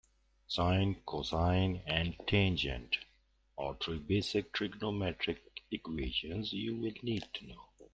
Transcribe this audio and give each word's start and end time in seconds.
Sine, 0.47 0.95
cosine 1.05 1.83
and 1.85 2.15
tangent 2.25 2.97
are 3.55 3.75
three 3.75 3.99
basic 3.99 4.51
trigonometric 4.51 5.37
equations 5.69 6.51
you'll 6.53 6.91
need 7.03 7.23
to 7.35 7.45
know. 7.45 7.67